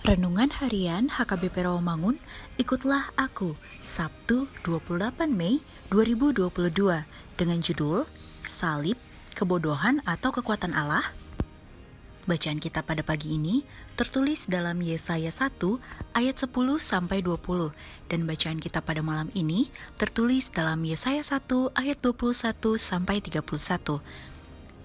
Renungan 0.00 0.48
Harian 0.48 1.12
HKBP 1.12 1.68
Rawamangun, 1.68 2.16
ikutlah 2.56 3.12
aku, 3.20 3.52
Sabtu 3.84 4.48
28 4.64 5.28
Mei 5.28 5.60
2022, 5.92 7.04
dengan 7.36 7.60
judul 7.60 8.08
Salib, 8.48 8.96
Kebodohan 9.36 10.00
atau 10.08 10.32
Kekuatan 10.32 10.72
Allah. 10.72 11.04
Bacaan 12.24 12.64
kita 12.64 12.80
pada 12.80 13.04
pagi 13.04 13.36
ini 13.36 13.60
tertulis 13.92 14.48
dalam 14.48 14.80
Yesaya 14.80 15.28
1 15.28 15.60
ayat 16.16 16.36
10 16.48 16.48
sampai 16.80 17.20
20 17.20 17.68
dan 18.08 18.24
bacaan 18.24 18.56
kita 18.56 18.80
pada 18.80 19.04
malam 19.04 19.28
ini 19.36 19.68
tertulis 20.00 20.48
dalam 20.48 20.80
Yesaya 20.80 21.20
1 21.20 21.76
ayat 21.76 22.00
21 22.00 22.56
sampai 22.80 23.20
31. 23.20 24.00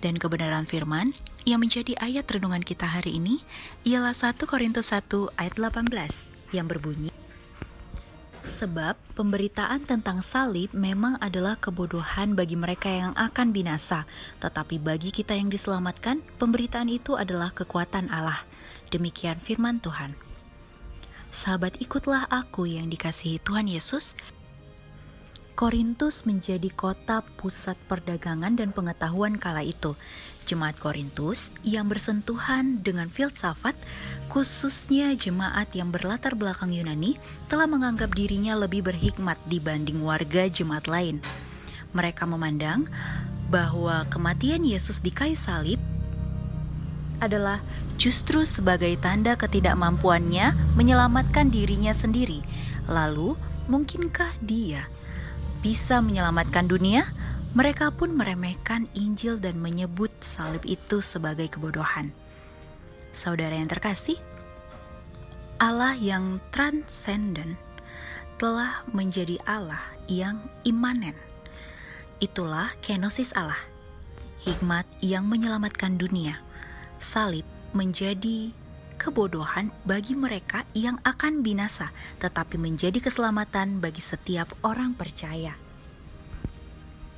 Dan 0.00 0.16
kebenaran 0.16 0.64
firman 0.64 1.12
yang 1.44 1.60
menjadi 1.60 1.92
ayat 2.00 2.24
renungan 2.24 2.64
kita 2.64 2.88
hari 2.88 3.20
ini 3.20 3.44
ialah 3.84 4.16
1 4.16 4.40
Korintus 4.48 4.96
1 4.96 5.36
ayat 5.36 5.54
18 5.60 5.92
yang 6.56 6.64
berbunyi 6.64 7.12
Sebab 8.40 8.96
pemberitaan 9.12 9.84
tentang 9.84 10.24
salib 10.24 10.72
memang 10.72 11.20
adalah 11.20 11.60
kebodohan 11.60 12.32
bagi 12.32 12.56
mereka 12.56 12.88
yang 12.88 13.12
akan 13.12 13.52
binasa, 13.52 14.08
tetapi 14.40 14.80
bagi 14.80 15.12
kita 15.12 15.36
yang 15.36 15.52
diselamatkan, 15.52 16.24
pemberitaan 16.40 16.88
itu 16.88 17.20
adalah 17.20 17.52
kekuatan 17.52 18.08
Allah. 18.08 18.40
Demikian 18.88 19.36
firman 19.36 19.84
Tuhan. 19.84 20.16
Sahabat, 21.30 21.78
ikutlah 21.84 22.26
aku 22.32 22.64
yang 22.64 22.88
dikasihi 22.88 23.38
Tuhan 23.44 23.68
Yesus 23.68 24.16
Korintus 25.60 26.24
menjadi 26.24 26.72
kota 26.72 27.20
pusat 27.36 27.76
perdagangan 27.84 28.56
dan 28.56 28.72
pengetahuan 28.72 29.36
kala 29.36 29.60
itu. 29.60 29.92
Jemaat 30.48 30.80
Korintus 30.80 31.52
yang 31.60 31.84
bersentuhan 31.84 32.80
dengan 32.80 33.12
filsafat, 33.12 33.76
khususnya 34.32 35.12
jemaat 35.12 35.68
yang 35.76 35.92
berlatar 35.92 36.32
belakang 36.32 36.72
Yunani, 36.72 37.20
telah 37.52 37.68
menganggap 37.68 38.16
dirinya 38.16 38.56
lebih 38.56 38.88
berhikmat 38.88 39.36
dibanding 39.52 40.00
warga 40.00 40.48
jemaat 40.48 40.88
lain. 40.88 41.20
Mereka 41.92 42.24
memandang 42.24 42.88
bahwa 43.52 44.08
kematian 44.08 44.64
Yesus 44.64 45.04
di 45.04 45.12
kayu 45.12 45.36
salib 45.36 45.76
adalah 47.20 47.60
justru 48.00 48.48
sebagai 48.48 48.96
tanda 48.96 49.36
ketidakmampuannya 49.36 50.56
menyelamatkan 50.72 51.52
dirinya 51.52 51.92
sendiri. 51.92 52.40
Lalu, 52.88 53.36
mungkinkah 53.68 54.40
dia 54.40 54.88
bisa 55.60 56.00
menyelamatkan 56.00 56.64
dunia, 56.64 57.04
mereka 57.52 57.92
pun 57.92 58.16
meremehkan 58.16 58.88
Injil 58.96 59.36
dan 59.36 59.60
menyebut 59.60 60.08
salib 60.24 60.64
itu 60.64 61.04
sebagai 61.04 61.52
kebodohan. 61.52 62.16
Saudara 63.12 63.52
yang 63.52 63.68
terkasih, 63.68 64.16
Allah 65.60 65.92
yang 65.98 66.40
transenden 66.48 67.60
telah 68.40 68.80
menjadi 68.96 69.36
Allah 69.44 69.84
yang 70.08 70.40
imanen. 70.64 71.12
Itulah 72.24 72.72
kenosis 72.80 73.36
Allah, 73.36 73.60
hikmat 74.48 74.88
yang 75.04 75.28
menyelamatkan 75.28 76.00
dunia. 76.00 76.40
Salib 76.96 77.44
menjadi 77.76 78.56
kebodohan 79.00 79.72
bagi 79.88 80.12
mereka 80.12 80.68
yang 80.76 81.00
akan 81.00 81.40
binasa, 81.40 81.88
tetapi 82.20 82.60
menjadi 82.60 83.00
keselamatan 83.00 83.80
bagi 83.80 84.04
setiap 84.04 84.52
orang 84.60 84.92
percaya. 84.92 85.56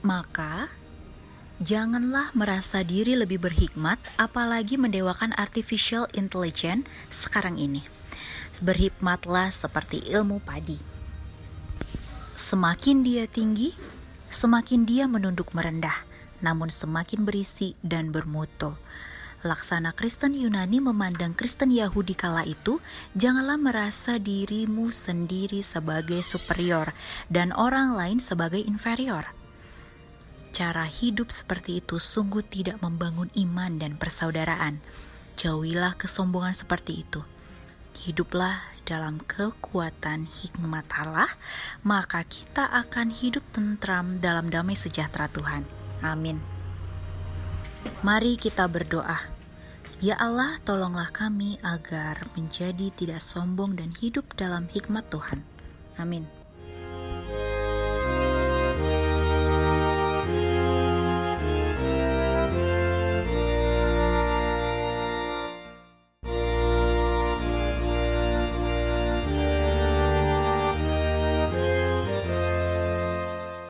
Maka, 0.00 0.72
janganlah 1.60 2.32
merasa 2.32 2.80
diri 2.80 3.12
lebih 3.12 3.44
berhikmat, 3.44 4.00
apalagi 4.16 4.80
mendewakan 4.80 5.36
artificial 5.36 6.08
intelligence 6.16 6.88
sekarang 7.12 7.60
ini. 7.60 7.84
Berhikmatlah 8.64 9.52
seperti 9.52 10.00
ilmu 10.08 10.40
padi. 10.40 10.80
Semakin 12.32 13.04
dia 13.04 13.28
tinggi, 13.28 13.76
semakin 14.32 14.88
dia 14.88 15.04
menunduk 15.04 15.52
merendah, 15.52 16.08
namun 16.40 16.72
semakin 16.72 17.28
berisi 17.28 17.76
dan 17.84 18.08
bermutu 18.08 18.72
laksana 19.46 19.94
Kristen 19.94 20.34
Yunani 20.34 20.82
memandang 20.82 21.32
Kristen 21.32 21.70
Yahudi 21.70 22.18
kala 22.18 22.42
itu, 22.42 22.82
janganlah 23.14 23.56
merasa 23.56 24.18
dirimu 24.18 24.90
sendiri 24.90 25.62
sebagai 25.62 26.20
superior 26.26 26.90
dan 27.30 27.54
orang 27.54 27.94
lain 27.94 28.18
sebagai 28.18 28.58
inferior. 28.60 29.30
Cara 30.50 30.88
hidup 30.88 31.30
seperti 31.30 31.84
itu 31.84 32.02
sungguh 32.02 32.42
tidak 32.42 32.82
membangun 32.82 33.30
iman 33.38 33.78
dan 33.78 33.94
persaudaraan. 34.00 34.82
Jauhilah 35.36 35.94
kesombongan 36.00 36.56
seperti 36.56 37.04
itu. 37.04 37.20
Hiduplah 37.96 38.60
dalam 38.88 39.20
kekuatan 39.20 40.24
hikmat 40.24 40.88
Allah, 40.96 41.28
maka 41.84 42.24
kita 42.24 42.72
akan 42.72 43.12
hidup 43.12 43.44
tentram 43.52 44.16
dalam 44.16 44.48
damai 44.48 44.74
sejahtera 44.78 45.28
Tuhan. 45.28 45.68
Amin. 46.00 46.40
Mari 48.00 48.40
kita 48.40 48.64
berdoa. 48.64 49.35
Ya 49.96 50.12
Allah, 50.20 50.60
tolonglah 50.60 51.08
kami 51.08 51.56
agar 51.64 52.20
menjadi 52.36 52.92
tidak 52.92 53.24
sombong 53.24 53.80
dan 53.80 53.96
hidup 53.96 54.28
dalam 54.36 54.68
hikmat 54.68 55.08
Tuhan. 55.08 55.40
Amin. 55.96 56.28